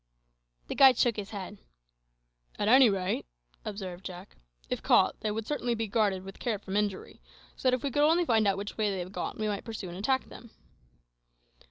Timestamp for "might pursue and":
9.47-9.97